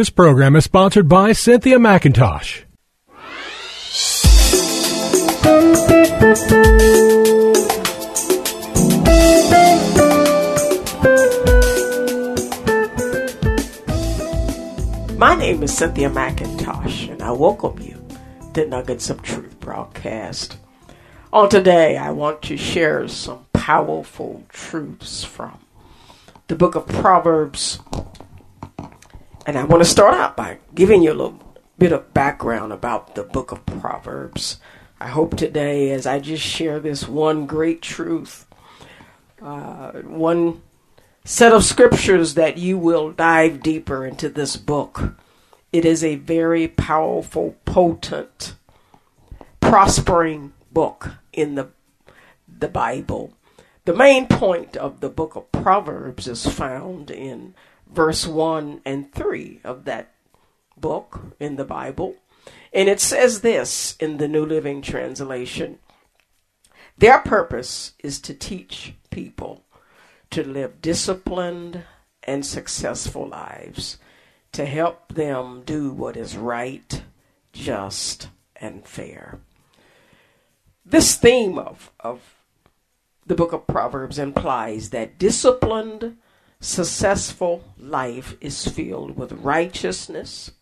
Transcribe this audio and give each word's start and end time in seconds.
This 0.00 0.08
program 0.08 0.56
is 0.56 0.64
sponsored 0.64 1.10
by 1.10 1.32
Cynthia 1.32 1.76
McIntosh. 1.76 2.62
My 15.18 15.34
name 15.34 15.62
is 15.62 15.76
Cynthia 15.76 16.08
McIntosh, 16.08 17.12
and 17.12 17.22
I 17.22 17.32
welcome 17.32 17.78
you 17.80 18.02
to 18.54 18.66
Nuggets 18.66 19.10
of 19.10 19.20
Truth 19.20 19.60
broadcast. 19.60 20.56
On 21.30 21.50
today, 21.50 21.98
I 21.98 22.10
want 22.12 22.40
to 22.44 22.56
share 22.56 23.06
some 23.06 23.44
powerful 23.52 24.44
truths 24.48 25.24
from 25.24 25.58
the 26.48 26.56
book 26.56 26.74
of 26.74 26.86
Proverbs. 26.86 27.80
And 29.46 29.56
I 29.56 29.64
want 29.64 29.82
to 29.82 29.88
start 29.88 30.14
out 30.14 30.36
by 30.36 30.58
giving 30.74 31.02
you 31.02 31.12
a 31.12 31.14
little 31.14 31.40
bit 31.78 31.92
of 31.92 32.12
background 32.12 32.72
about 32.72 33.14
the 33.14 33.22
book 33.22 33.52
of 33.52 33.64
Proverbs. 33.64 34.60
I 35.00 35.08
hope 35.08 35.36
today, 35.36 35.92
as 35.92 36.06
I 36.06 36.18
just 36.18 36.42
share 36.42 36.78
this 36.78 37.08
one 37.08 37.46
great 37.46 37.80
truth, 37.80 38.46
uh, 39.40 39.92
one 40.02 40.60
set 41.24 41.52
of 41.52 41.64
scriptures 41.64 42.34
that 42.34 42.58
you 42.58 42.76
will 42.76 43.12
dive 43.12 43.62
deeper 43.62 44.04
into 44.04 44.28
this 44.28 44.56
book. 44.56 45.14
It 45.72 45.86
is 45.86 46.04
a 46.04 46.16
very 46.16 46.68
powerful, 46.68 47.56
potent, 47.64 48.54
prospering 49.60 50.52
book 50.70 51.12
in 51.32 51.54
the 51.54 51.68
the 52.46 52.68
Bible. 52.68 53.32
The 53.86 53.94
main 53.94 54.26
point 54.26 54.76
of 54.76 55.00
the 55.00 55.08
book 55.08 55.34
of 55.34 55.50
Proverbs 55.50 56.28
is 56.28 56.46
found 56.46 57.10
in 57.10 57.54
verse 57.92 58.26
1 58.26 58.82
and 58.84 59.12
3 59.12 59.60
of 59.64 59.84
that 59.84 60.14
book 60.76 61.34
in 61.38 61.56
the 61.56 61.64
Bible. 61.64 62.16
And 62.72 62.88
it 62.88 63.00
says 63.00 63.40
this 63.40 63.96
in 63.98 64.16
the 64.16 64.28
New 64.28 64.44
Living 64.46 64.82
Translation 64.82 65.78
Their 66.98 67.18
purpose 67.18 67.92
is 67.98 68.20
to 68.20 68.34
teach 68.34 68.94
people 69.10 69.64
to 70.30 70.46
live 70.46 70.80
disciplined 70.80 71.82
and 72.22 72.46
successful 72.46 73.28
lives, 73.28 73.98
to 74.52 74.64
help 74.64 75.14
them 75.14 75.62
do 75.64 75.90
what 75.92 76.16
is 76.16 76.36
right, 76.36 77.02
just, 77.52 78.28
and 78.56 78.86
fair. 78.86 79.40
This 80.84 81.16
theme 81.16 81.58
of, 81.58 81.90
of 82.00 82.36
the 83.26 83.34
book 83.34 83.52
of 83.52 83.66
Proverbs 83.66 84.18
implies 84.18 84.90
that 84.90 85.18
disciplined, 85.18 86.16
successful 86.60 87.64
life 87.78 88.36
is 88.40 88.68
filled 88.68 89.16
with 89.16 89.32
righteousness, 89.32 90.52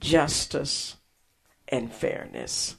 justice, 0.00 0.96
and 1.68 1.92
fairness, 1.92 2.76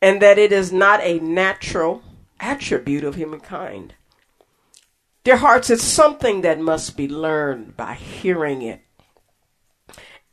and 0.00 0.22
that 0.22 0.38
it 0.38 0.52
is 0.52 0.72
not 0.72 1.00
a 1.02 1.18
natural 1.18 2.02
attribute 2.38 3.04
of 3.04 3.14
humankind 3.14 3.94
Dear 5.24 5.38
hearts, 5.38 5.70
it's 5.70 5.82
something 5.82 6.42
that 6.42 6.60
must 6.60 6.98
be 6.98 7.08
learned 7.08 7.78
by 7.78 7.94
hearing 7.94 8.60
it 8.60 8.82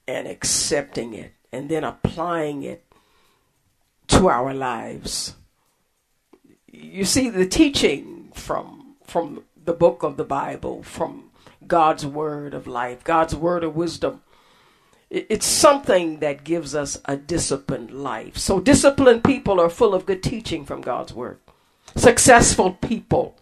and 0.06 0.28
accepting 0.28 1.14
it 1.14 1.32
and 1.50 1.70
then 1.70 1.86
applying 1.86 2.64
it 2.64 2.84
to 4.08 4.28
our 4.28 4.54
lives. 4.54 5.36
You 6.68 7.06
see, 7.06 7.30
the 7.30 7.48
teaching 7.48 8.34
from, 8.34 8.98
from 9.06 9.46
the 9.64 9.74
book 9.74 10.04
of 10.04 10.18
the 10.18 10.24
Bible, 10.24 10.84
from 10.84 11.30
God's 11.68 12.06
word 12.06 12.54
of 12.54 12.68
life, 12.68 13.04
God's 13.04 13.36
word 13.36 13.64
of 13.64 13.76
wisdom, 13.76 14.22
it's 15.10 15.46
something 15.46 16.20
that 16.20 16.46
gives 16.46 16.74
us 16.74 17.00
a 17.04 17.18
disciplined 17.18 17.92
life. 17.92 18.38
So, 18.38 18.62
disciplined 18.62 19.26
people 19.26 19.60
are 19.60 19.70
full 19.70 19.94
of 19.94 20.06
good 20.06 20.24
teaching 20.24 20.66
from 20.66 20.80
God's 20.80 21.14
word. 21.14 21.38
Successful 21.98 22.72
people 22.72 23.36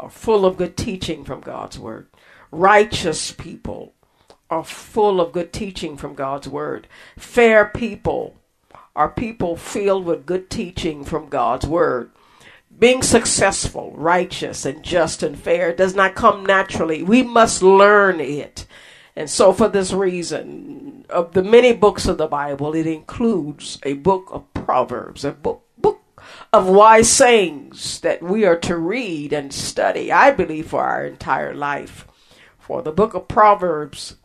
are 0.00 0.08
full 0.08 0.46
of 0.46 0.56
good 0.56 0.76
teaching 0.76 1.24
from 1.24 1.40
God's 1.42 1.78
word. 1.78 2.06
Righteous 2.50 3.30
people 3.30 3.92
are 4.48 4.64
full 4.64 5.20
of 5.20 5.32
good 5.32 5.52
teaching 5.52 5.98
from 5.98 6.14
God's 6.14 6.48
word. 6.48 6.88
Fair 7.18 7.66
people 7.66 8.36
are 8.96 9.10
people 9.10 9.56
filled 9.56 10.06
with 10.06 10.26
good 10.26 10.50
teaching 10.50 11.04
from 11.04 11.28
God's 11.28 11.66
word. 11.66 12.10
Being 12.78 13.02
successful, 13.02 13.92
righteous, 13.94 14.64
and 14.64 14.82
just 14.82 15.22
and 15.22 15.38
fair 15.38 15.72
does 15.72 15.94
not 15.94 16.14
come 16.14 16.44
naturally. 16.44 17.02
We 17.02 17.22
must 17.22 17.62
learn 17.62 18.20
it. 18.20 18.66
And 19.14 19.28
so, 19.28 19.52
for 19.52 19.68
this 19.68 19.92
reason, 19.92 21.04
of 21.10 21.32
the 21.32 21.42
many 21.42 21.72
books 21.72 22.06
of 22.06 22.18
the 22.18 22.26
Bible, 22.26 22.74
it 22.74 22.86
includes 22.86 23.78
a 23.82 23.92
book 23.94 24.28
of 24.30 24.52
Proverbs, 24.54 25.24
a 25.24 25.32
book 25.32 25.62
of 26.52 26.66
wise 26.66 27.10
sayings 27.10 28.00
that 28.00 28.22
we 28.22 28.44
are 28.44 28.58
to 28.58 28.76
read 28.76 29.32
and 29.32 29.52
study, 29.52 30.12
I 30.12 30.30
believe, 30.30 30.68
for 30.68 30.82
our 30.82 31.06
entire 31.06 31.54
life. 31.54 32.06
For 32.58 32.82
the 32.82 32.92
book 32.92 33.14
of 33.14 33.28
Proverbs 33.28 34.16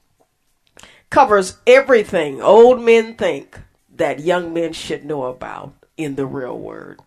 covers 1.10 1.58
everything 1.66 2.42
old 2.42 2.82
men 2.82 3.16
think 3.16 3.60
that 3.96 4.20
young 4.20 4.54
men 4.54 4.74
should 4.74 5.06
know 5.06 5.24
about 5.24 5.74
in 5.96 6.16
the 6.16 6.26
real 6.26 6.58
world. 6.58 7.02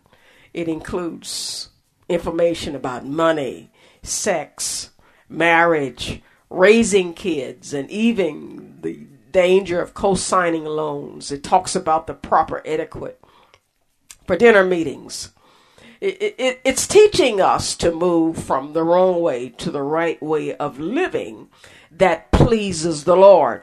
It 0.53 0.69
includes 0.69 1.69
information 2.09 2.75
about 2.75 3.07
money, 3.07 3.71
sex, 4.03 4.91
marriage, 5.29 6.23
raising 6.49 7.15
kids, 7.15 7.73
and 7.73 7.91
even 7.91 8.79
the 8.83 9.07
danger 9.31 9.81
of 9.81 9.95
co 9.95 10.15
signing 10.15 10.65
loans. 10.65 11.31
It 11.31 11.45
talks 11.45 11.77
about 11.77 12.07
the 12.07 12.15
proper 12.15 12.63
etiquette 12.65 13.21
for 14.27 14.37
dinner 14.37 14.65
meetings. 14.65 15.31
It, 16.01 16.35
it, 16.39 16.61
it's 16.65 16.87
teaching 16.87 17.41
us 17.41 17.77
to 17.77 17.93
move 17.93 18.43
from 18.43 18.73
the 18.73 18.83
wrong 18.83 19.21
way 19.21 19.51
to 19.51 19.71
the 19.71 19.83
right 19.83 20.21
way 20.23 20.55
of 20.57 20.79
living 20.79 21.49
that 21.91 22.33
pleases 22.33 23.05
the 23.05 23.17
Lord. 23.17 23.63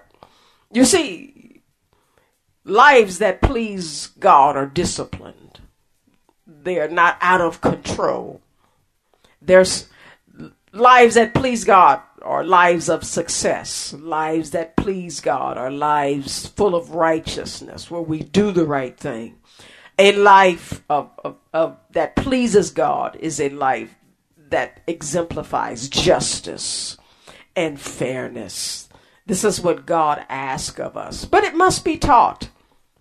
You 0.72 0.86
see, 0.86 1.64
lives 2.64 3.18
that 3.18 3.42
please 3.42 4.08
God 4.20 4.56
are 4.56 4.68
disciplined. 4.68 5.47
They 6.68 6.80
are 6.80 6.90
not 6.90 7.18
out 7.22 7.42
of 7.42 7.62
control. 7.62 8.42
There's 9.42 9.88
lives 10.74 11.16
that 11.16 11.34
please 11.34 11.64
God 11.64 12.02
are 12.22 12.44
lives 12.44 12.90
of 12.90 13.04
success. 13.04 13.94
Lives 13.94 14.52
that 14.52 14.76
please 14.76 15.22
God 15.22 15.58
are 15.58 15.72
lives 15.72 16.46
full 16.48 16.76
of 16.76 16.92
righteousness, 16.92 17.90
where 17.90 18.02
we 18.02 18.20
do 18.20 18.52
the 18.52 18.66
right 18.66 18.98
thing 18.98 19.38
a 19.98 20.12
life 20.12 20.84
of, 20.90 21.10
of, 21.24 21.38
of, 21.54 21.78
that 21.92 22.16
pleases 22.16 22.72
God 22.72 23.16
is 23.20 23.40
a 23.40 23.50
life 23.50 23.96
that 24.50 24.82
exemplifies 24.88 25.90
justice 25.90 26.98
and 27.56 27.80
fairness. 27.80 28.90
This 29.26 29.44
is 29.44 29.60
what 29.60 29.86
God 29.86 30.26
asks 30.30 30.80
of 30.80 30.96
us. 30.96 31.26
But 31.26 31.44
it 31.44 31.56
must 31.56 31.84
be 31.84 31.98
taught, 31.98 32.50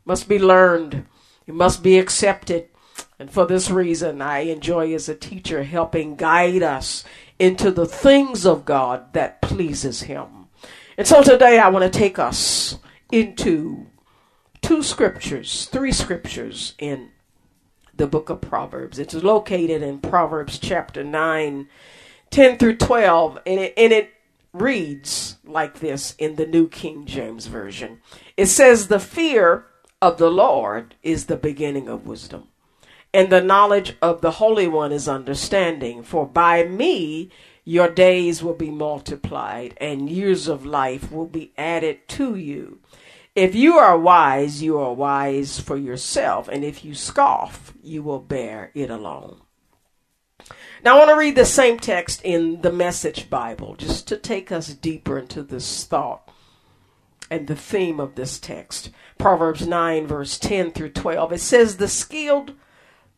must 0.04 0.28
be 0.28 0.38
learned, 0.38 1.06
it 1.46 1.54
must 1.54 1.82
be 1.82 1.98
accepted. 1.98 2.68
And 3.18 3.30
for 3.30 3.46
this 3.46 3.70
reason, 3.70 4.20
I 4.20 4.40
enjoy 4.40 4.92
as 4.94 5.08
a 5.08 5.14
teacher 5.14 5.62
helping 5.62 6.16
guide 6.16 6.62
us 6.62 7.04
into 7.38 7.70
the 7.70 7.86
things 7.86 8.44
of 8.44 8.64
God 8.64 9.12
that 9.14 9.40
pleases 9.40 10.02
Him. 10.02 10.48
And 10.98 11.06
so 11.06 11.22
today 11.22 11.58
I 11.58 11.68
want 11.68 11.90
to 11.90 11.98
take 11.98 12.18
us 12.18 12.78
into 13.10 13.86
two 14.62 14.82
scriptures, 14.82 15.66
three 15.66 15.92
scriptures 15.92 16.74
in 16.78 17.10
the 17.94 18.06
book 18.06 18.30
of 18.30 18.40
Proverbs. 18.40 18.98
It's 18.98 19.14
located 19.14 19.82
in 19.82 20.00
Proverbs 20.00 20.58
chapter 20.58 21.04
9, 21.04 21.68
10 22.30 22.58
through 22.58 22.76
12, 22.76 23.38
and 23.46 23.60
it, 23.60 23.74
and 23.76 23.92
it 23.92 24.12
reads 24.52 25.36
like 25.44 25.80
this 25.80 26.14
in 26.18 26.36
the 26.36 26.46
New 26.46 26.68
King 26.68 27.06
James 27.06 27.46
Version. 27.46 28.00
It 28.36 28.46
says, 28.46 28.88
The 28.88 29.00
fear 29.00 29.66
of 30.02 30.18
the 30.18 30.30
Lord 30.30 30.94
is 31.02 31.26
the 31.26 31.36
beginning 31.36 31.88
of 31.88 32.06
wisdom, 32.06 32.48
and 33.12 33.30
the 33.30 33.40
knowledge 33.40 33.96
of 34.02 34.20
the 34.20 34.32
Holy 34.32 34.68
One 34.68 34.92
is 34.92 35.08
understanding. 35.08 36.02
For 36.02 36.26
by 36.26 36.64
me 36.64 37.30
your 37.64 37.88
days 37.88 38.42
will 38.42 38.54
be 38.54 38.70
multiplied, 38.70 39.76
and 39.80 40.08
years 40.08 40.46
of 40.46 40.64
life 40.64 41.10
will 41.10 41.26
be 41.26 41.52
added 41.58 42.06
to 42.08 42.36
you. 42.36 42.78
If 43.34 43.54
you 43.54 43.74
are 43.74 43.98
wise, 43.98 44.62
you 44.62 44.78
are 44.78 44.94
wise 44.94 45.58
for 45.58 45.76
yourself, 45.76 46.48
and 46.48 46.64
if 46.64 46.84
you 46.84 46.94
scoff, 46.94 47.74
you 47.82 48.02
will 48.02 48.20
bear 48.20 48.70
it 48.74 48.88
alone. 48.88 49.40
Now, 50.84 50.94
I 50.94 50.98
want 50.98 51.10
to 51.10 51.16
read 51.16 51.34
the 51.34 51.44
same 51.44 51.78
text 51.78 52.22
in 52.22 52.62
the 52.62 52.72
Message 52.72 53.28
Bible 53.28 53.74
just 53.74 54.06
to 54.08 54.16
take 54.16 54.52
us 54.52 54.68
deeper 54.68 55.18
into 55.18 55.42
this 55.42 55.84
thought 55.84 56.30
and 57.30 57.46
the 57.46 57.56
theme 57.56 57.98
of 57.98 58.14
this 58.14 58.38
text. 58.38 58.90
Proverbs 59.18 59.66
9, 59.66 60.06
verse 60.06 60.38
10 60.38 60.70
through 60.70 60.90
12. 60.90 61.32
It 61.32 61.40
says, 61.40 61.76
The 61.76 61.88
skilled 61.88 62.52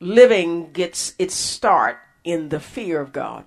living 0.00 0.72
gets 0.72 1.14
its 1.18 1.34
start 1.34 1.98
in 2.24 2.48
the 2.50 2.60
fear 2.60 3.00
of 3.00 3.12
God, 3.12 3.44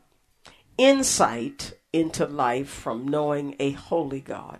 insight 0.77 1.73
into 1.93 2.25
life 2.25 2.69
from 2.69 3.07
knowing 3.07 3.55
a 3.59 3.71
holy 3.71 4.21
God. 4.21 4.59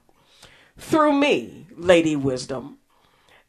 through 0.78 1.14
me, 1.14 1.68
Lady 1.76 2.16
Wisdom, 2.16 2.80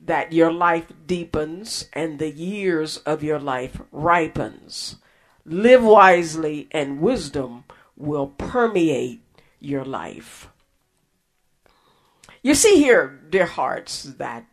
that 0.00 0.32
your 0.32 0.52
life 0.52 0.92
deepens 1.06 1.88
and 1.92 2.18
the 2.18 2.30
years 2.30 2.98
of 2.98 3.22
your 3.22 3.38
life 3.38 3.80
ripens. 3.90 4.96
Live 5.44 5.82
wisely 5.82 6.68
and 6.70 7.00
wisdom 7.00 7.64
will 7.96 8.28
permeate 8.28 9.22
your 9.60 9.84
life. 9.84 10.48
You 12.42 12.54
see 12.54 12.76
here, 12.76 13.20
dear 13.30 13.46
hearts, 13.46 14.02
that 14.02 14.46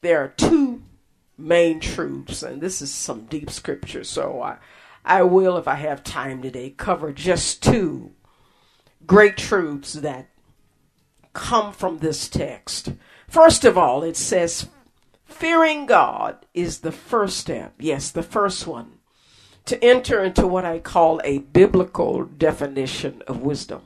there 0.00 0.22
are 0.24 0.28
two 0.28 0.75
main 1.38 1.80
truths, 1.80 2.42
and 2.42 2.60
this 2.60 2.80
is 2.80 2.92
some 2.92 3.26
deep 3.26 3.50
scripture, 3.50 4.04
so 4.04 4.40
I, 4.42 4.56
I 5.04 5.22
will, 5.22 5.56
if 5.56 5.68
I 5.68 5.74
have 5.74 6.02
time 6.02 6.42
today, 6.42 6.70
cover 6.70 7.12
just 7.12 7.62
two 7.62 8.12
great 9.06 9.36
truths 9.36 9.92
that 9.94 10.28
come 11.32 11.72
from 11.72 11.98
this 11.98 12.28
text. 12.28 12.92
First 13.28 13.64
of 13.64 13.76
all, 13.76 14.02
it 14.02 14.16
says, 14.16 14.68
fearing 15.24 15.86
God 15.86 16.46
is 16.54 16.80
the 16.80 16.92
first 16.92 17.36
step. 17.36 17.74
Yes, 17.78 18.10
the 18.10 18.22
first 18.22 18.66
one 18.66 18.96
to 19.66 19.82
enter 19.84 20.24
into 20.24 20.46
what 20.46 20.64
I 20.64 20.78
call 20.78 21.20
a 21.24 21.38
biblical 21.38 22.24
definition 22.24 23.22
of 23.26 23.42
wisdom. 23.42 23.82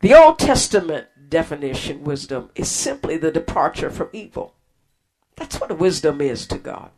The 0.00 0.14
Old 0.14 0.38
Testament 0.38 1.08
definition, 1.28 2.04
wisdom, 2.04 2.50
is 2.54 2.68
simply 2.68 3.16
the 3.18 3.30
departure 3.30 3.90
from 3.90 4.08
evil. 4.12 4.55
That's 5.36 5.60
what 5.60 5.78
wisdom 5.78 6.20
is 6.20 6.46
to 6.48 6.58
God. 6.58 6.90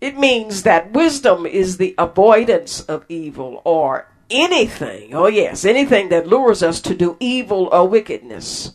It 0.00 0.16
means 0.16 0.62
that 0.62 0.92
wisdom 0.92 1.46
is 1.46 1.76
the 1.76 1.94
avoidance 1.98 2.80
of 2.82 3.04
evil 3.08 3.62
or 3.64 4.08
anything, 4.30 5.14
oh 5.14 5.26
yes, 5.26 5.64
anything 5.64 6.08
that 6.10 6.26
lures 6.26 6.62
us 6.62 6.80
to 6.82 6.94
do 6.94 7.16
evil 7.18 7.68
or 7.72 7.88
wickedness. 7.88 8.72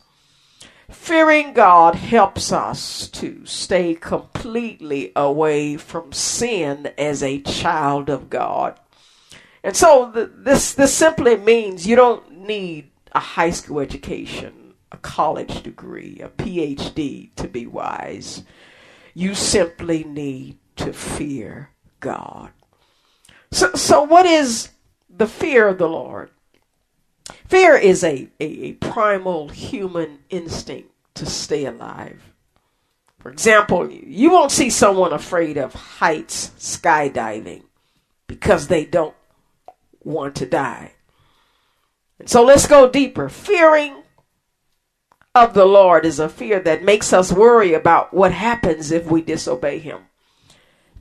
Fearing 0.89 1.53
God 1.53 1.95
helps 1.95 2.51
us 2.51 3.07
to 3.09 3.45
stay 3.45 3.95
completely 3.95 5.11
away 5.15 5.77
from 5.77 6.11
sin 6.11 6.91
as 6.97 7.23
a 7.23 7.41
child 7.41 8.09
of 8.09 8.29
God. 8.29 8.79
And 9.63 9.75
so 9.75 10.11
this 10.13 10.73
this 10.73 10.93
simply 10.93 11.37
means 11.37 11.87
you 11.87 11.95
don't 11.95 12.45
need 12.45 12.91
a 13.13 13.19
high 13.19 13.51
school 13.51 13.79
education, 13.79 14.62
a 14.93 14.97
college 14.97 15.63
degree, 15.63 16.19
a 16.23 16.29
PhD 16.29 17.33
to 17.35 17.47
be 17.47 17.65
wise. 17.65 18.43
You 19.15 19.33
simply 19.35 20.03
need 20.03 20.59
to 20.77 20.93
fear 20.93 21.71
God. 21.99 22.51
So 23.51 23.73
so 23.73 24.03
what 24.03 24.25
is 24.25 24.69
the 25.09 25.27
fear 25.27 25.67
of 25.67 25.79
the 25.79 25.89
Lord? 25.89 26.29
Fear 27.47 27.77
is 27.77 28.03
a, 28.03 28.29
a, 28.39 28.45
a 28.45 28.71
primal 28.73 29.49
human 29.49 30.19
instinct 30.29 30.89
to 31.15 31.25
stay 31.25 31.65
alive. 31.65 32.33
For 33.19 33.29
example, 33.29 33.89
you 33.89 34.31
won't 34.31 34.51
see 34.51 34.69
someone 34.69 35.13
afraid 35.13 35.57
of 35.57 35.73
heights 35.73 36.51
skydiving 36.57 37.63
because 38.27 38.67
they 38.67 38.85
don't 38.85 39.15
want 40.03 40.35
to 40.35 40.45
die. 40.45 40.93
And 42.19 42.29
so 42.29 42.43
let's 42.43 42.67
go 42.67 42.89
deeper. 42.89 43.29
Fearing 43.29 44.02
of 45.35 45.53
the 45.53 45.65
Lord 45.65 46.05
is 46.05 46.19
a 46.19 46.29
fear 46.29 46.59
that 46.59 46.83
makes 46.83 47.11
us 47.11 47.31
worry 47.31 47.73
about 47.73 48.13
what 48.13 48.31
happens 48.31 48.91
if 48.91 49.05
we 49.07 49.21
disobey 49.21 49.79
Him. 49.79 50.01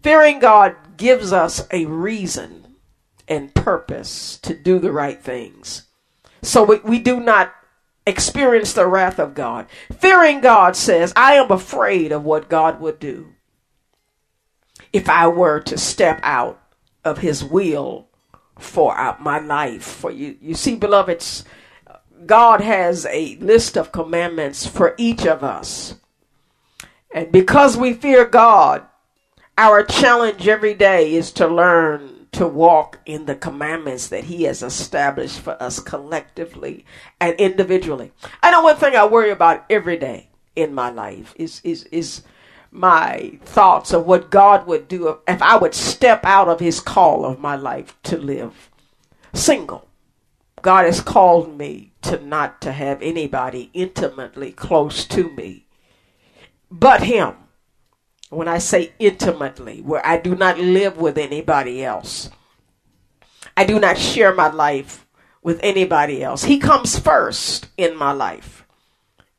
Fearing 0.02 0.38
God 0.38 0.74
gives 0.96 1.32
us 1.32 1.66
a 1.70 1.86
reason 1.86 2.76
and 3.28 3.54
purpose 3.54 4.38
to 4.38 4.54
do 4.54 4.78
the 4.78 4.92
right 4.92 5.22
things. 5.22 5.82
So 6.42 6.64
we, 6.64 6.78
we 6.78 6.98
do 6.98 7.20
not 7.20 7.52
experience 8.06 8.72
the 8.72 8.86
wrath 8.86 9.18
of 9.18 9.34
God. 9.34 9.66
Fearing 9.92 10.40
God 10.40 10.76
says, 10.76 11.12
I 11.14 11.34
am 11.34 11.50
afraid 11.50 12.10
of 12.10 12.24
what 12.24 12.48
God 12.48 12.80
would 12.80 12.98
do 12.98 13.34
if 14.92 15.08
I 15.08 15.28
were 15.28 15.60
to 15.60 15.78
step 15.78 16.20
out 16.22 16.60
of 17.04 17.18
his 17.18 17.44
will 17.44 18.08
for 18.58 19.16
my 19.20 19.38
life. 19.38 19.82
For 19.82 20.10
you, 20.10 20.36
you 20.40 20.54
see, 20.54 20.74
beloveds, 20.74 21.44
God 22.26 22.60
has 22.60 23.06
a 23.06 23.36
list 23.36 23.76
of 23.76 23.92
commandments 23.92 24.66
for 24.66 24.94
each 24.98 25.26
of 25.26 25.42
us. 25.42 25.96
And 27.14 27.30
because 27.30 27.76
we 27.76 27.92
fear 27.92 28.24
God, 28.24 28.86
our 29.58 29.84
challenge 29.84 30.48
every 30.48 30.74
day 30.74 31.14
is 31.14 31.30
to 31.32 31.46
learn 31.46 32.26
to 32.32 32.46
walk 32.46 32.98
in 33.04 33.26
the 33.26 33.34
commandments 33.34 34.08
that 34.08 34.24
he 34.24 34.44
has 34.44 34.62
established 34.62 35.38
for 35.40 35.62
us 35.62 35.78
collectively 35.78 36.84
and 37.20 37.34
individually. 37.38 38.12
I 38.42 38.50
know 38.50 38.62
one 38.62 38.76
thing 38.76 38.96
I 38.96 39.06
worry 39.06 39.30
about 39.30 39.66
every 39.68 39.98
day 39.98 40.30
in 40.56 40.74
my 40.74 40.90
life 40.90 41.34
is 41.36 41.60
is 41.64 41.84
is 41.84 42.22
my 42.70 43.38
thoughts 43.44 43.92
of 43.92 44.06
what 44.06 44.30
God 44.30 44.66
would 44.66 44.88
do 44.88 45.18
if 45.28 45.42
I 45.42 45.56
would 45.56 45.74
step 45.74 46.24
out 46.24 46.48
of 46.48 46.60
his 46.60 46.80
call 46.80 47.26
of 47.26 47.38
my 47.38 47.54
life 47.54 47.96
to 48.04 48.16
live 48.16 48.70
single. 49.34 49.86
God 50.62 50.86
has 50.86 51.00
called 51.02 51.56
me 51.58 51.91
to 52.02 52.24
not 52.24 52.60
to 52.60 52.72
have 52.72 53.00
anybody 53.02 53.70
intimately 53.72 54.52
close 54.52 55.04
to 55.06 55.30
me 55.30 55.66
but 56.70 57.02
him 57.02 57.34
when 58.32 58.48
I 58.48 58.58
say 58.58 58.94
intimately, 58.98 59.82
where 59.82 60.04
I 60.04 60.16
do 60.16 60.34
not 60.34 60.58
live 60.58 60.96
with 60.96 61.18
anybody 61.18 61.84
else, 61.84 62.30
I 63.54 63.64
do 63.64 63.78
not 63.78 63.98
share 63.98 64.34
my 64.34 64.48
life 64.50 65.06
with 65.42 65.60
anybody 65.62 66.22
else. 66.22 66.44
He 66.44 66.58
comes 66.58 66.98
first 66.98 67.68
in 67.76 67.94
my 67.94 68.12
life. 68.12 68.61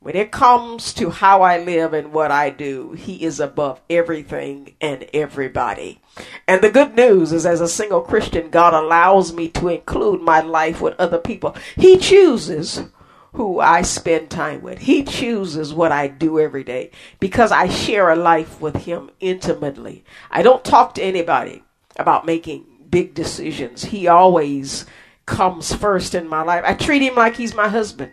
When 0.04 0.18
it 0.18 0.32
comes 0.34 0.94
to 0.96 1.12
how 1.12 1.44
I 1.44 1.60
live 1.60 1.94
and 1.94 2.12
what 2.12 2.30
I 2.30 2.50
do, 2.50 2.92
He 2.92 3.24
is 3.24 3.40
above 3.40 3.80
everything 3.90 4.76
and 4.82 5.06
everybody. 5.14 6.02
And 6.46 6.62
the 6.62 6.70
good 6.70 6.94
news 6.94 7.32
is, 7.32 7.46
as 7.46 7.62
a 7.62 7.70
single 7.70 8.02
Christian, 8.02 8.50
God 8.50 8.74
allows 8.74 9.32
me 9.32 9.48
to 9.52 9.70
include 9.70 10.22
my 10.22 10.42
life 10.42 10.82
with 10.82 11.00
other 11.00 11.20
people. 11.20 11.56
He 11.78 11.98
chooses 11.98 12.84
who 13.32 13.62
I 13.62 13.82
spend 13.82 14.30
time 14.30 14.62
with. 14.62 14.80
He 14.80 15.04
chooses 15.04 15.74
what 15.74 15.94
I 15.94 16.08
do 16.08 16.38
every 16.38 16.66
day 16.66 16.92
because 17.22 17.54
I 17.54 17.70
share 17.70 18.10
a 18.10 18.18
life 18.18 18.60
with 18.60 18.84
Him 18.84 19.10
intimately. 19.22 20.04
I 20.30 20.42
don't 20.42 20.66
talk 20.66 20.96
to 20.96 21.02
anybody 21.02 21.64
about 21.96 22.26
making 22.26 22.66
big 22.90 23.14
decisions. 23.14 23.86
He 23.86 24.10
always 24.10 24.86
comes 25.26 25.74
first 25.74 26.14
in 26.14 26.28
my 26.28 26.44
life. 26.44 26.66
I 26.66 26.74
treat 26.74 27.02
Him 27.02 27.16
like 27.16 27.38
He's 27.38 27.56
my 27.56 27.70
husband. 27.70 28.12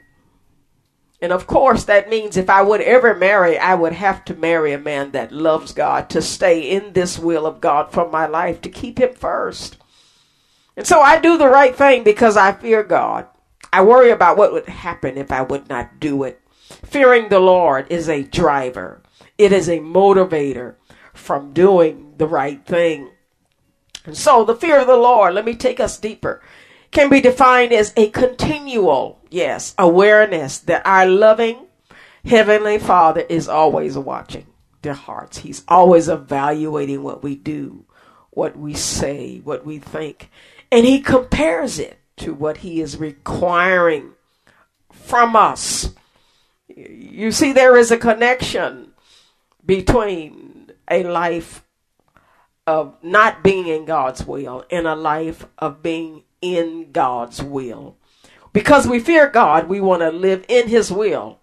And 1.22 1.32
of 1.32 1.46
course, 1.46 1.84
that 1.84 2.08
means 2.08 2.37
if 2.37 2.49
I 2.49 2.62
would 2.62 2.81
ever 2.81 3.15
marry, 3.15 3.58
I 3.58 3.74
would 3.74 3.93
have 3.93 4.24
to 4.27 4.34
marry 4.34 4.72
a 4.72 4.79
man 4.79 5.10
that 5.12 5.32
loves 5.32 5.72
God, 5.72 6.08
to 6.10 6.22
stay 6.22 6.70
in 6.70 6.94
this 6.94 7.19
will 7.19 7.46
of 7.46 7.60
God 7.60 7.93
for 7.93 8.08
my 8.08 8.27
life, 8.27 8.60
to 8.62 8.70
keep 8.70 8.98
Him 8.98 9.15
first. 9.15 9.77
And 10.77 10.86
so 10.86 11.00
I 11.00 11.20
do 11.20 11.36
the 11.36 11.48
right 11.48 11.77
thing 11.77 12.05
because 12.05 12.39
I 12.39 12.53
fear 12.53 12.82
God. 12.82 13.27
I 13.72 13.82
worry 13.82 14.10
about 14.10 14.39
what 14.39 14.53
would 14.53 14.67
happen 14.67 15.19
if 15.19 15.31
I 15.31 15.43
would 15.43 15.69
not 15.69 16.00
do 16.00 16.22
it. 16.24 16.41
Fearing 16.84 17.29
the 17.29 17.41
Lord 17.41 17.86
is 17.91 18.08
a 18.08 18.22
driver, 18.22 19.03
it 19.36 19.53
is 19.53 19.69
a 19.69 19.79
motivator 19.79 20.77
from 21.12 21.53
doing 21.53 22.15
the 22.17 22.27
right 22.27 22.65
thing. 22.65 23.10
And 24.06 24.17
so 24.17 24.44
the 24.44 24.56
fear 24.56 24.81
of 24.81 24.86
the 24.86 24.96
Lord, 24.96 25.34
let 25.34 25.44
me 25.44 25.55
take 25.55 25.81
us 25.81 25.98
deeper, 25.98 26.43
can 26.91 27.09
be 27.09 27.20
defined 27.20 27.73
as 27.73 27.93
a 27.97 28.11
continual, 28.11 29.20
yes, 29.31 29.75
awareness 29.79 30.59
that 30.59 30.87
our 30.87 31.06
loving 31.06 31.67
Heavenly 32.25 32.79
Father 32.79 33.20
is 33.20 33.49
always 33.49 33.97
watching 33.97 34.47
their 34.82 34.94
hearts. 34.94 35.39
He's 35.39 35.65
always 35.69 36.09
evaluating 36.09 37.03
what 37.03 37.23
we 37.23 37.35
do, 37.37 37.85
what 38.31 38.56
we 38.59 38.75
say, 38.75 39.39
what 39.39 39.65
we 39.65 39.79
think. 39.79 40.31
And 40.73 40.87
He 40.87 41.01
compares 41.01 41.79
it 41.79 41.99
to 42.19 42.35
what 42.35 42.59
He 42.59 42.81
is 42.81 42.97
requiring 42.97 44.13
from 44.93 45.37
us. 45.37 45.91
You 46.69 47.32
see, 47.32 47.53
there 47.53 47.77
is 47.77 47.91
a 47.91 47.97
connection 47.97 48.93
between 49.65 50.70
a 50.91 51.05
life 51.05 51.65
of 52.67 52.94
not 53.03 53.43
being 53.43 53.67
in 53.67 53.85
God's 53.85 54.25
will 54.25 54.65
and 54.70 54.87
a 54.87 54.94
life 54.94 55.47
of 55.59 55.82
being 55.82 56.25
in 56.41 56.93
God's 56.93 57.43
will. 57.43 57.97
Because 58.53 58.87
we 58.87 58.99
fear 59.01 59.29
God, 59.29 59.69
we 59.69 59.81
want 59.81 60.03
to 60.03 60.11
live 60.11 60.44
in 60.49 60.69
His 60.69 60.91
will. 60.91 61.39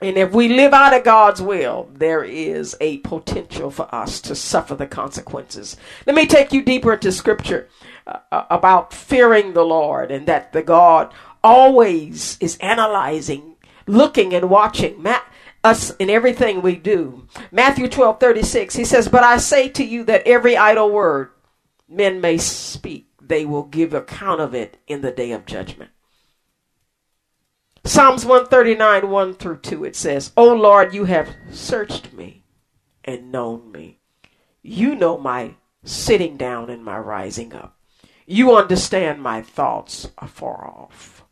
And 0.00 0.16
if 0.16 0.32
we 0.32 0.48
live 0.48 0.72
out 0.72 0.94
of 0.94 1.02
God's 1.02 1.42
will, 1.42 1.90
there 1.92 2.22
is 2.22 2.76
a 2.80 2.98
potential 2.98 3.70
for 3.70 3.92
us 3.92 4.20
to 4.22 4.34
suffer 4.36 4.76
the 4.76 4.86
consequences. 4.86 5.76
Let 6.06 6.14
me 6.14 6.26
take 6.26 6.52
you 6.52 6.62
deeper 6.62 6.92
into 6.92 7.10
scripture 7.10 7.68
uh, 8.06 8.18
uh, 8.30 8.44
about 8.48 8.92
fearing 8.92 9.54
the 9.54 9.64
Lord 9.64 10.12
and 10.12 10.26
that 10.26 10.52
the 10.52 10.62
God 10.62 11.12
always 11.42 12.38
is 12.40 12.56
analyzing, 12.58 13.56
looking 13.86 14.34
and 14.34 14.48
watching 14.48 15.04
us 15.64 15.90
in 15.96 16.10
everything 16.10 16.62
we 16.62 16.76
do. 16.76 17.26
Matthew 17.50 17.88
12 17.88 18.20
36, 18.20 18.76
he 18.76 18.84
says, 18.84 19.08
But 19.08 19.24
I 19.24 19.38
say 19.38 19.68
to 19.70 19.84
you 19.84 20.04
that 20.04 20.26
every 20.26 20.56
idle 20.56 20.90
word 20.90 21.30
men 21.88 22.20
may 22.20 22.38
speak, 22.38 23.07
they 23.28 23.44
will 23.44 23.64
give 23.64 23.94
account 23.94 24.40
of 24.40 24.54
it 24.54 24.78
in 24.86 25.02
the 25.02 25.12
day 25.12 25.32
of 25.32 25.46
judgment. 25.46 25.90
Psalms 27.84 28.24
139, 28.24 29.08
1 29.08 29.34
through 29.34 29.58
2, 29.58 29.84
it 29.84 29.96
says, 29.96 30.32
O 30.36 30.52
Lord, 30.52 30.92
you 30.92 31.04
have 31.04 31.34
searched 31.50 32.12
me 32.12 32.42
and 33.04 33.32
known 33.32 33.72
me. 33.72 33.98
You 34.62 34.94
know 34.94 35.16
my 35.16 35.54
sitting 35.84 36.36
down 36.36 36.68
and 36.68 36.84
my 36.84 36.98
rising 36.98 37.54
up. 37.54 37.76
You 38.26 38.54
understand 38.54 39.22
my 39.22 39.40
thoughts 39.40 40.10
afar 40.18 40.66
off. 40.66 41.24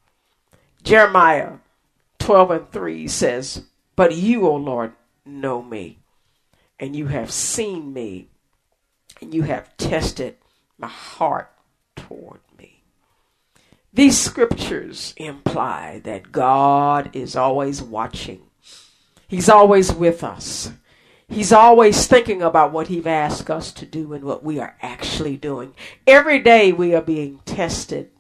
Jeremiah 0.83 1.59
12 2.19 2.51
and 2.51 2.71
3 2.71 3.09
says, 3.09 3.65
But 3.97 4.15
you, 4.15 4.47
O 4.47 4.55
Lord, 4.55 4.93
know 5.27 5.63
me, 5.63 5.99
and 6.79 6.97
you 6.97 7.09
have 7.09 7.31
seen 7.31 7.93
me, 7.93 8.29
and 9.21 9.35
you 9.35 9.43
have 9.43 9.77
tested 9.77 10.37
my 10.79 10.89
heart 10.89 11.51
toward 12.07 12.41
me. 12.59 12.83
These 13.93 14.19
scriptures 14.19 15.15
imply 15.17 16.01
that 16.05 16.33
God 16.33 17.11
is 17.15 17.35
always 17.35 17.83
watching. 17.83 18.43
He's 19.27 19.49
always 19.49 19.93
with 19.93 20.23
us. 20.23 20.73
He's 21.29 21.53
always 21.53 22.07
thinking 22.07 22.43
about 22.43 22.73
what 22.73 22.89
He's 22.89 23.07
asked 23.07 23.51
us 23.51 23.73
to 23.73 23.87
do 23.87 24.13
and 24.13 24.23
what 24.25 24.45
we 24.45 24.61
are 24.61 24.77
actually 24.81 25.37
doing. 25.37 25.75
Every 26.07 26.39
day 26.39 26.73
we 26.73 26.95
are 26.95 27.03
being 27.03 27.41
tested 27.45 28.11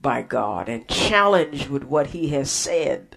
by 0.00 0.22
God 0.22 0.68
and 0.68 0.88
challenged 0.88 1.68
with 1.68 1.84
what 1.84 2.08
He 2.08 2.28
has 2.30 2.50
said 2.50 3.16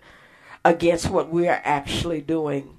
against 0.63 1.09
what 1.09 1.29
we 1.29 1.47
are 1.47 1.61
actually 1.65 2.21
doing. 2.21 2.77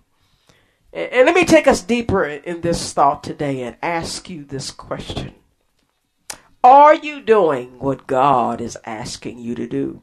And 0.93 1.27
let 1.27 1.35
me 1.35 1.45
take 1.45 1.67
us 1.67 1.83
deeper 1.83 2.25
in 2.25 2.63
this 2.63 2.93
thought 2.95 3.23
today 3.23 3.63
and 3.63 3.77
ask 3.83 4.31
you 4.31 4.45
this 4.45 4.71
question 4.71 5.35
Are 6.65 6.95
you 6.95 7.21
doing 7.21 7.79
what 7.79 8.07
God 8.07 8.61
is 8.61 8.77
asking 8.85 9.39
you 9.39 9.55
to 9.55 9.67
do? 9.67 10.03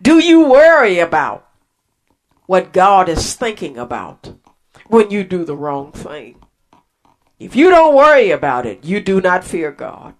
Do 0.00 0.18
you 0.18 0.44
worry 0.44 0.98
about 0.98 1.48
what 2.46 2.72
God 2.72 3.08
is 3.08 3.34
thinking 3.34 3.76
about 3.76 4.34
when 4.86 5.10
you 5.10 5.24
do 5.24 5.44
the 5.44 5.56
wrong 5.56 5.92
thing? 5.92 6.36
If 7.38 7.56
you 7.56 7.70
don't 7.70 7.94
worry 7.94 8.30
about 8.30 8.66
it, 8.66 8.84
you 8.84 9.00
do 9.00 9.20
not 9.20 9.44
fear 9.44 9.72
God. 9.72 10.14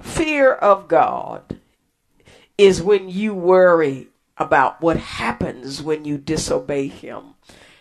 Fear 0.00 0.52
of 0.54 0.88
God 0.88 1.60
is 2.56 2.82
when 2.82 3.08
you 3.08 3.34
worry 3.34 4.08
about 4.38 4.80
what 4.80 4.96
happens 4.96 5.82
when 5.82 6.04
you 6.04 6.18
disobey 6.18 6.86
Him. 6.88 7.31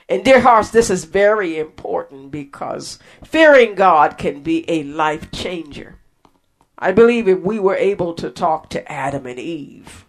And 0.09 0.25
dear 0.25 0.41
hearts, 0.41 0.69
this 0.71 0.89
is 0.89 1.05
very 1.05 1.57
important 1.57 2.31
because 2.31 2.99
fearing 3.23 3.75
God 3.75 4.17
can 4.17 4.41
be 4.41 4.69
a 4.69 4.83
life 4.83 5.31
changer. 5.31 5.99
I 6.77 6.91
believe 6.91 7.27
if 7.27 7.39
we 7.39 7.59
were 7.59 7.75
able 7.75 8.13
to 8.15 8.29
talk 8.29 8.69
to 8.71 8.91
Adam 8.91 9.25
and 9.25 9.39
Eve, 9.39 10.05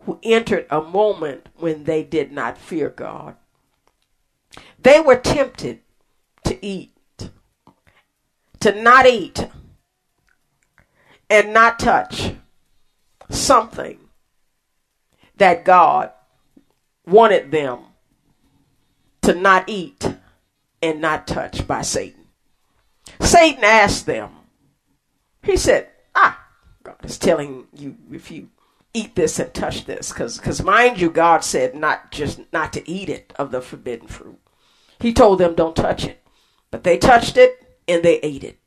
who 0.00 0.18
entered 0.22 0.66
a 0.70 0.80
moment 0.80 1.48
when 1.56 1.84
they 1.84 2.02
did 2.02 2.32
not 2.32 2.58
fear 2.58 2.88
God, 2.88 3.36
they 4.78 5.00
were 5.00 5.16
tempted 5.16 5.80
to 6.44 6.64
eat, 6.64 6.92
to 8.60 8.82
not 8.82 9.06
eat, 9.06 9.48
and 11.28 11.52
not 11.52 11.78
touch 11.78 12.34
something 13.30 13.98
that 15.36 15.64
God 15.64 16.10
wanted 17.06 17.50
them 17.50 17.80
to 19.24 19.34
not 19.34 19.68
eat 19.68 20.14
and 20.82 21.00
not 21.00 21.26
touch 21.26 21.66
by 21.66 21.82
Satan. 21.82 22.26
Satan 23.20 23.64
asked 23.64 24.06
them, 24.06 24.30
he 25.42 25.56
said, 25.56 25.88
ah, 26.14 26.46
God 26.82 26.96
is 27.04 27.18
telling 27.18 27.66
you 27.74 27.96
if 28.12 28.30
you 28.30 28.50
eat 28.92 29.14
this 29.14 29.38
and 29.38 29.52
touch 29.52 29.86
this, 29.86 30.12
because 30.12 30.62
mind 30.62 31.00
you, 31.00 31.10
God 31.10 31.42
said 31.42 31.74
not 31.74 32.12
just 32.12 32.40
not 32.52 32.72
to 32.74 32.88
eat 32.88 33.08
it 33.08 33.32
of 33.36 33.50
the 33.50 33.60
forbidden 33.60 34.08
fruit. 34.08 34.38
He 35.00 35.12
told 35.12 35.38
them 35.38 35.54
don't 35.54 35.74
touch 35.74 36.04
it, 36.04 36.24
but 36.70 36.84
they 36.84 36.96
touched 36.96 37.36
it 37.36 37.78
and 37.88 38.02
they 38.02 38.20
ate 38.20 38.44
it, 38.44 38.58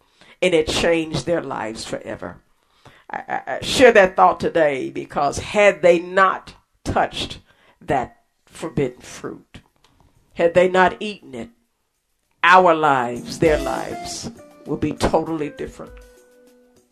and 0.42 0.54
it 0.54 0.68
changed 0.68 1.26
their 1.26 1.42
lives 1.42 1.86
forever. 1.86 2.42
I, 3.10 3.42
I, 3.48 3.60
share 3.62 3.94
that 3.94 4.16
thought 4.16 4.40
today 4.40 4.90
because 4.90 5.40
had 5.40 5.82
they 5.82 6.00
not 6.00 6.56
touched 6.84 7.40
that 7.80 8.24
forbidden 8.46 9.00
fruit, 9.00 9.47
had 10.38 10.53
they 10.53 10.70
not 10.70 10.96
eaten 11.00 11.34
it, 11.34 11.50
our 12.44 12.74
lives, 12.74 13.39
their 13.39 13.60
lives, 13.60 14.32
would 14.65 14.79
be 14.79 14.94
totally 14.94 15.50
different. 15.50 15.91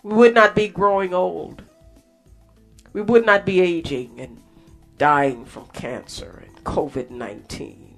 We 0.04 0.14
would 0.16 0.34
not 0.34 0.56
be 0.56 0.68
growing 0.68 1.14
old. 1.14 1.64
We 2.94 3.02
would 3.02 3.26
not 3.26 3.46
be 3.46 3.62
aging 3.62 4.20
and 4.20 4.42
dying 4.98 5.46
from 5.46 5.68
cancer 5.68 6.44
and 6.46 6.64
COVID 6.64 7.10
19. 7.10 7.98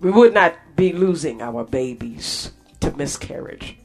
We 0.00 0.10
would 0.10 0.34
not 0.34 0.56
be 0.74 0.92
losing 0.92 1.42
our 1.42 1.64
babies 1.64 2.52
to 2.80 2.96
miscarriage 2.96 3.76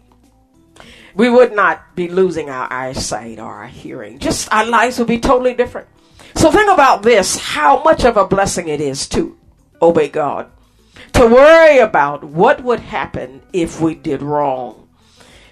we 1.17 1.31
would 1.31 1.53
not 1.53 1.95
be 1.95 2.07
losing 2.07 2.49
our 2.49 2.71
eyesight 2.71 3.39
or 3.39 3.51
our 3.51 3.67
hearing. 3.67 4.19
Just 4.19 4.53
our 4.53 4.65
lives 4.65 4.99
would 4.99 5.07
be 5.07 5.19
totally 5.19 5.55
different. 5.55 5.87
So 6.35 6.51
think 6.51 6.71
about 6.71 7.01
this 7.01 7.37
how 7.37 7.83
much 7.83 8.05
of 8.05 8.17
a 8.17 8.27
blessing 8.27 8.67
it 8.67 8.79
is 8.79 9.09
to 9.09 9.35
obey 9.81 10.09
God, 10.09 10.51
to 11.13 11.25
worry 11.25 11.79
about 11.79 12.23
what 12.23 12.63
would 12.63 12.79
happen 12.79 13.41
if 13.53 13.81
we 13.81 13.95
did 13.95 14.21
wrong. 14.21 14.87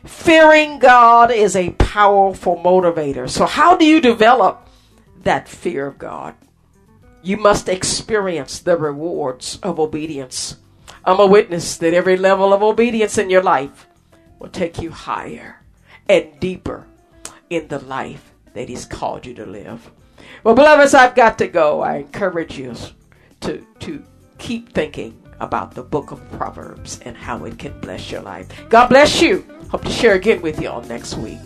Fearing 0.04 0.78
God 0.78 1.32
is 1.32 1.56
a 1.56 1.72
powerful 1.72 2.58
motivator. 2.58 3.30
So, 3.30 3.46
how 3.46 3.75
do 3.75 3.86
you 3.86 4.00
develop 4.00 4.68
that 5.24 5.48
fear 5.48 5.88
of 5.88 5.98
God? 5.98 6.36
You 7.24 7.38
must 7.38 7.68
experience 7.68 8.60
the 8.60 8.78
rewards 8.78 9.58
of 9.64 9.80
obedience. 9.80 10.58
I'm 11.04 11.20
a 11.20 11.25
witness 11.25 11.78
that 11.78 11.94
every 11.94 12.18
level 12.18 12.54
of 12.54 12.62
obedience 12.62 13.18
in 13.18 13.32
your 13.32 13.42
life 13.42 13.88
will 14.40 14.50
take 14.50 14.80
you 14.80 14.92
higher 14.92 15.62
and 16.08 16.40
deeper 16.40 16.86
in 17.50 17.68
the 17.68 17.80
life 17.80 18.32
that 18.54 18.70
He's 18.70 18.86
called 18.86 19.25
you 19.25 19.34
to 19.36 19.46
live. 19.46 19.90
Well, 20.44 20.56
beloveds, 20.56 20.94
I've 20.94 21.16
got 21.16 21.40
to 21.40 21.48
go. 21.48 21.82
I 21.82 21.98
encourage 21.98 22.58
you 22.58 22.75
to, 23.42 23.66
to 23.80 24.04
keep 24.38 24.74
thinking 24.74 25.20
about 25.39 25.75
the 25.75 25.84
book 25.84 26.12
of 26.12 26.32
Proverbs 26.32 27.00
and 27.04 27.15
how 27.15 27.46
it 27.46 27.60
can 27.60 27.80
bless 27.80 28.12
your 28.12 28.22
life. 28.22 28.48
God 28.70 28.88
bless 28.88 29.22
you. 29.22 29.46
Hope 29.70 29.84
to 29.84 29.92
share 29.92 30.15
again 30.15 30.42
with 30.42 30.62
you 30.62 30.70
all 30.70 30.82
next 30.82 31.15
week. 31.15 31.39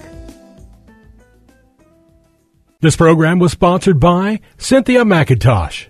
This 2.81 2.95
program 2.95 3.39
was 3.39 3.51
sponsored 3.51 3.99
by 3.99 4.39
Cynthia 4.57 5.03
McIntosh. 5.03 5.88